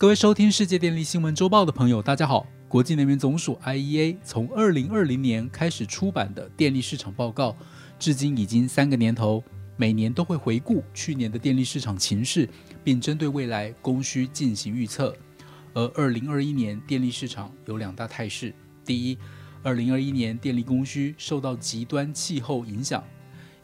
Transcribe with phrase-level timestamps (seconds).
[0.00, 2.46] 各位收听世界电力新闻周报的朋友，大家好。
[2.68, 7.54] 国际能源总署 （IEA） 从二零二零年开始出版的电力市场报告，
[7.98, 9.44] 至今已经三个年头，
[9.76, 12.48] 每年都会回顾去年的电力市场情势，
[12.82, 15.14] 并针对未来供需进行预测。
[15.74, 18.54] 而二零二一年电力市场有两大态势：
[18.86, 19.18] 第一，
[19.62, 23.04] 二零二一年电力供需受到极端气候影响，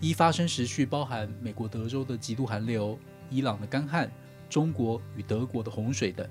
[0.01, 2.99] 一发生时序包含美国德州的极度寒流、
[3.31, 4.13] 伊朗的干旱、
[4.49, 6.29] 中国与德国的洪水等，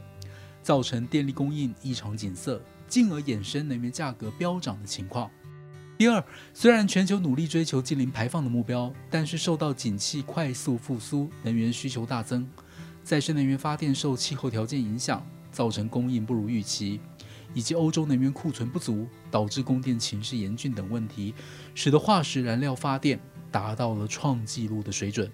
[0.61, 5.29] 造成电力供应异常紧塞，进而衍生能源价格飙涨的情况。
[5.97, 12.49] 第二，虽然全球努力追求近零排放的目标，但是受到景气快速复苏、能源需求大增、
[13.03, 15.25] 再生能源发电受气候条件影响。
[15.51, 16.99] 造成供应不如预期，
[17.53, 21.33] 以及欧洲能源库存不足，导致供电情势严峻等问题，
[21.73, 23.17] 使得化石燃料发电
[23.53, 25.31] 达到了创纪录的水准。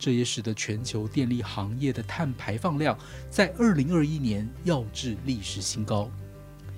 [0.00, 2.98] 这也使得全球电力行业的碳排放量
[3.30, 6.10] 在二零二一年要至历史新高。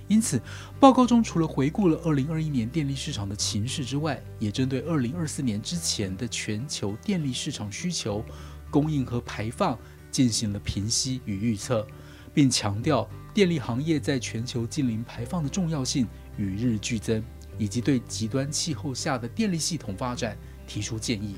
[0.08, 0.38] 因此，
[0.78, 8.22] 报告中除了回顾了二零二一年电力市场的情势之外，也针对二零二四年之前的全球电力市场需求、
[8.70, 9.78] 供应和排放
[10.10, 11.86] 进行了评析与预测。
[12.34, 17.22] 并强调电力行业在全球近零排放的重要性与日俱增，
[17.58, 20.34] 以及对极端气候下的电力系统发展
[20.66, 21.36] 提出建议。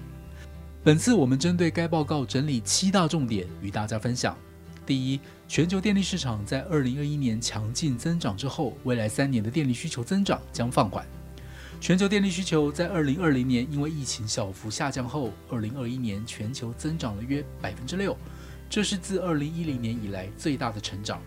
[0.84, 4.36] 本次我们针对该报告整理七大重点与大家分享。
[4.84, 5.18] 第一，
[5.48, 11.02] 全球电力市场在二零二一年强劲增长之后，未来三年的电力需求增长将放缓。
[11.80, 18.14] 全球电力需求在二零二零年因为疫情小幅下降后，二零二一年全球增长了约百分之六。
[18.68, 21.18] 这是自二零一零年以来最大的成长，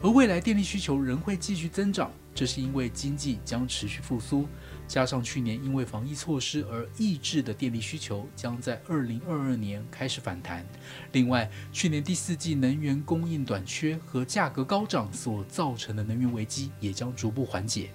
[0.00, 4.48] 而未来电力需求仍会继续增长，这是因为经济将持续复苏，
[4.88, 10.66] 加上去年因为防疫措施而抑制的电力需求将在二零二二年开始反弹。
[11.12, 17.90] 另外，去年第四季能源供应短缺和价格高涨所造成的能源危机也将逐步缓解。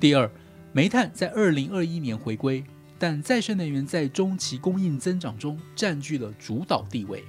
[0.00, 0.28] 第二，
[0.72, 2.64] 煤炭在二零二一年回归，
[2.98, 7.24] 但再生能源在中期供应增长中占据了主导地位。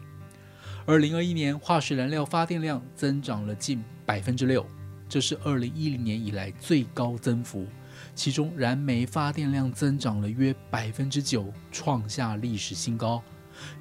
[0.87, 4.65] 二零二一年化石燃料发电量增长了近百分之六，
[5.11, 7.67] 这是二零一零年以来最高增幅。
[8.15, 13.21] 其中，燃煤发电量增长了约百分之九，创下历史新高。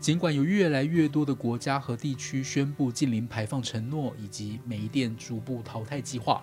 [0.01, 6.43] 尽管有越来越多的国家和地区宣布近零排放承诺以及煤电逐步淘汰计划，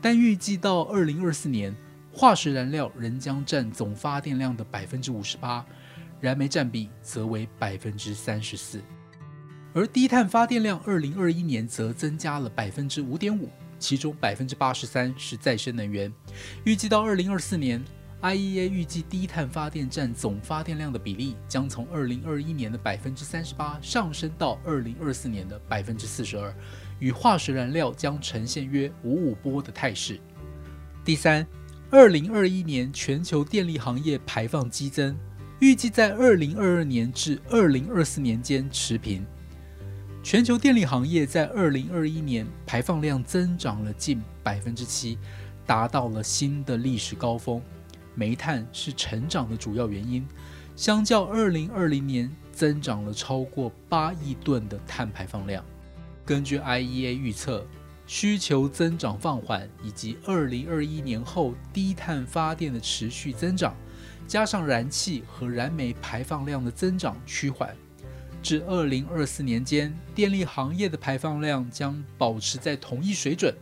[0.00, 1.76] 但预计到二零二四年，
[2.10, 5.62] 化石燃料仍将占总发电量的百分之五十八，
[6.18, 8.80] 燃煤占比则为百分之三十四。
[9.74, 13.50] 而低碳发电量，二零二一年则增加了百分之五点五，
[13.84, 16.10] 其中百分之八十三是再生能源。
[16.64, 17.84] 预计到二零二四年
[18.22, 26.50] ，IEA 预计低碳发电占总发电量的比例将从二零二一年的百分之三十八上升到二零二四年的百分之四十二，
[26.98, 30.18] 与化石燃料将呈现约五五波的态势。
[31.04, 31.46] 第三，
[31.90, 35.14] 二零二一年全球电力行业排放激增，
[35.60, 39.26] 预计在二零二二年至二零二四年间持平。
[40.24, 45.18] 全球电力行业在二零二一年排放量增长了近百分之七，
[45.66, 47.60] 达到了新的历史高峰。
[48.14, 50.26] 煤炭是成长的主要原因，
[50.76, 55.62] 相较二零二零年增长了超过八亿吨的碳排放量。
[56.24, 57.66] 根据 IEA 预测，
[58.06, 63.76] 需求增长放缓，以及二零二一年后低碳发电的持续增长，
[64.26, 67.76] 加上燃气和燃煤排放量的增长趋缓。
[68.44, 73.54] 至二零二四年间，电力行业的排放量将保持在同一水准，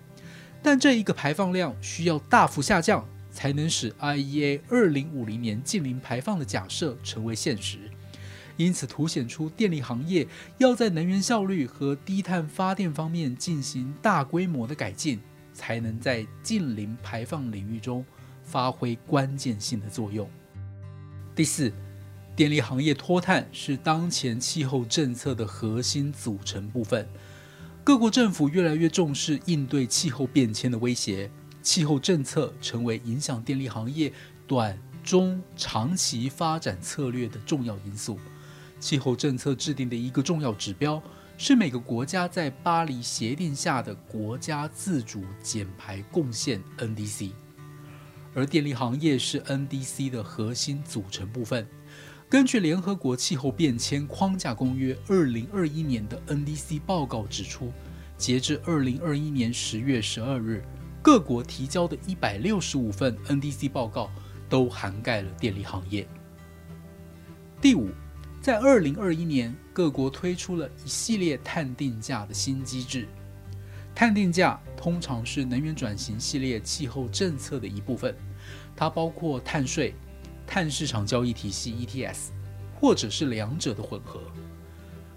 [0.60, 7.78] 但这一个排放量需要大幅下降，才能使 IEA 二零五零年近零排放的假设成为现实。
[8.56, 10.26] 因此，凸显出电力行业
[10.58, 15.20] 要在能源效率和低碳发电方面进行大规模的改进，
[15.54, 18.04] 才能在近零排放领域中
[18.42, 20.28] 发挥关键性的作用。
[21.36, 21.72] 第四。
[22.34, 27.06] 电力行业脱碳是当前气候政策的核心组成部分。
[27.84, 31.30] 各国政府越来越重视应对气候变迁的威胁，
[31.62, 34.10] 气候政策成为影响电力行业
[34.46, 38.18] 短、中、长期发展策略的重要因素。
[38.80, 41.02] 气候政策制定的一个重要指标
[41.36, 47.30] 是每个国家在巴黎协定下的国家自主减排贡献 （NDC），
[48.34, 51.66] 而电力行业是 NDC 的核心组成部分。
[52.32, 57.70] 根据联合国气候变迁框架公约二零二一年的 NDC 报告指出，
[58.16, 60.64] 截至二零二一年十月十二日，
[61.02, 64.10] 各国提交的一百六十五份 NDC 报告
[64.48, 66.08] 都涵盖了电力行业。
[67.60, 67.90] 第五，
[68.40, 73.06] 在二零二一年，各国推出了一系列碳定价的新机制。
[73.94, 78.16] 碳定价通常是能源转型系列气候政策的一部分，
[78.74, 79.94] 它包括碳税、
[80.54, 82.28] 碳市场交易体系 （ETS）
[82.78, 84.20] 或者是两者的混合。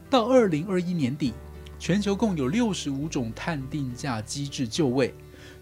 [0.10, 1.34] 到二零二一年底，
[1.78, 5.14] 全球共有六十五种碳定价机制就位。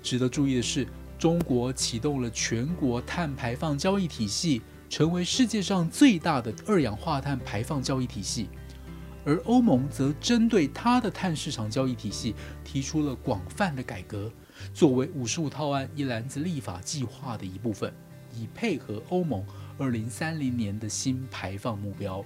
[0.03, 0.87] 值得注意的是，
[1.17, 4.61] 中国启动了全国碳排放交易体系，
[4.91, 8.49] 成为世界上最大的二氧化碳排放交易体系。
[9.25, 14.31] 而欧盟则针对它的碳市场交易体系提出了广泛的改革，
[14.71, 17.91] 作为五十五套案一篮子立法计划的一部分，
[18.35, 19.43] 以配合欧盟
[19.77, 22.23] 二零三零年的新排放目标。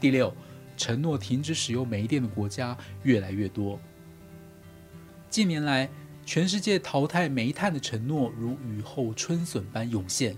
[0.00, 0.34] 第六，
[0.76, 3.78] 承诺停止使用煤电的国家越来越多。
[5.30, 5.88] 近年来，
[6.24, 10.36] 全世界淘汰煤炭的承诺如雨后春笋般涌现。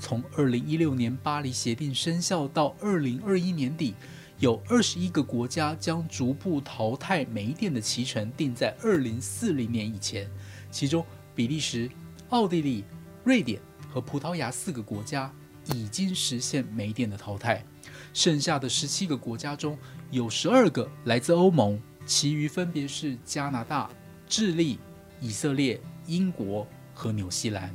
[0.00, 3.94] 从二零一六年巴黎协定生效到二零二一年底。
[4.40, 10.30] 有二十一个国家将逐步淘汰煤电的期程定在二零四零年以前，
[10.70, 11.04] 其中
[11.34, 11.90] 比利时、
[12.28, 12.84] 奥地利、
[13.24, 13.60] 瑞典
[13.90, 15.34] 和葡萄牙四个国家
[15.74, 17.64] 已经实现煤电的淘汰，
[18.12, 19.76] 剩下的十七个国家中
[20.10, 23.90] 有十二个来自欧盟，其余分别是加拿大、
[24.28, 24.78] 智利、
[25.20, 27.74] 以色列、英国和纽西兰。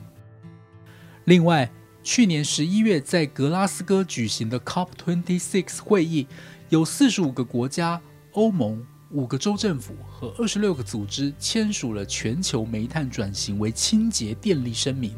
[1.25, 1.72] 另外，
[2.04, 6.28] 去年十一月在格拉斯哥举行的 COP26 会议。
[6.69, 8.01] 有四十五个国家、
[8.31, 15.16] 欧盟五个州政府和二十六个组织签署了全球煤炭转型为清洁电力声明。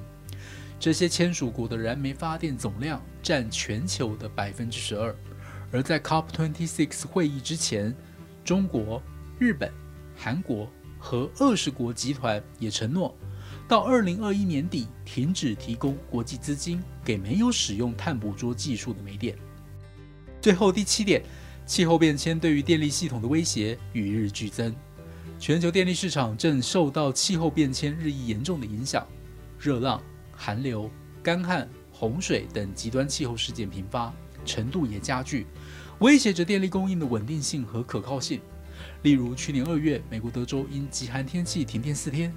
[0.85, 5.15] 这些签署国的燃煤发电总量占全球的百分之十二。
[5.71, 7.91] 而在 COP26 会议之前，
[8.43, 9.01] 中国、
[9.39, 9.73] 日本、
[10.15, 13.17] 韩国和二十国集团也承诺，
[13.67, 19.35] 到二零二一年底停止提供国际资金给没有使用碳捕捉技术的煤电。
[20.39, 21.23] 最后第七点。
[21.65, 24.71] 气候变迁对于电力系统的威胁与日俱增，
[25.39, 29.03] 全球电力市场正受到气候变迁日益严重的影响，
[29.57, 29.99] 热浪、
[30.35, 30.89] 寒流、
[31.23, 34.13] 干旱、洪水等极端气候事件频发，
[34.45, 35.47] 程度也加剧，
[35.99, 38.41] 威胁着电力供应的稳定性和可靠性。
[39.03, 42.33] 例如，去年二月，美国德州因极寒天气停电四天，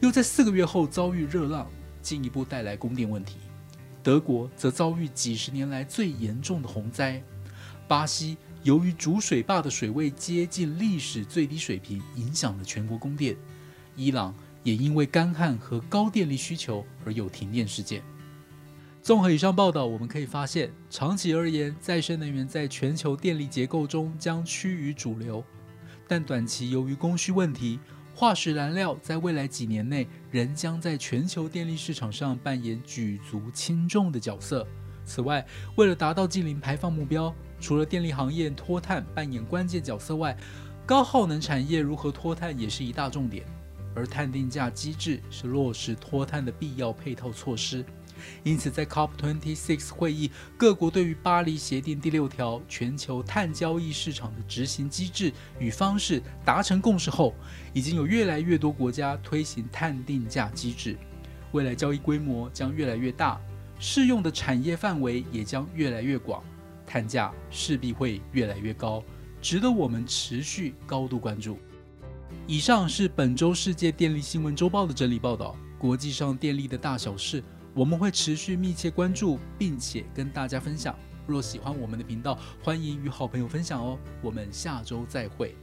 [0.00, 1.66] 又在四个月后遭遇热浪，
[2.00, 3.38] 进一步带来供电问题。
[4.02, 7.22] 德国则遭遇几十年来最严重的洪灾，
[7.88, 8.36] 巴西。
[8.62, 13.34] 由于主水坝的水位接近历史最低水平，影响了全国供电。
[13.96, 18.02] 伊朗也因为干旱和高电力需求而有停电事件。
[19.02, 25.42] 综合以上报道，我们可以发现，长期而言，再生能源在全球电力结构中将趋于主流。
[26.06, 27.80] 但短期由于供需问题，
[28.14, 34.66] 化石燃料在未来几年内仍将在全球电力市场上扮演举足轻重的角色。
[35.06, 35.44] 此外，
[35.76, 40.36] 为了达到近零排放目标，除了电力行业脱碳扮演关键角色外，
[40.84, 43.46] 高耗能产业如何脱碳也是一大重点。
[43.94, 47.84] 而碳定价机制是落实脱碳的必要配套措施。
[48.42, 57.34] 因此，在 COP26 会议，各国对于巴黎协定第六条全球碳交易市场的执行机制与方式达成共识后，
[57.72, 60.98] 已经有越来越多国家推行碳定价机制。
[61.52, 63.40] 未来交易规模将越来越大，
[63.78, 66.44] 适用的产业范围也将越来越广。
[66.86, 69.02] 碳价势必会越来越高，
[69.40, 71.58] 值得我们持续高度关注。
[72.50, 75.54] 以上是本周世界电力新闻周报的整理报道。
[75.78, 77.40] 国际上电力的大小事，
[77.72, 80.92] 我们会持续密切关注，并且跟大家分享。
[81.28, 83.96] 若喜欢我们的频道，欢迎与好朋友分享哦。
[84.20, 85.54] 我们下周再会。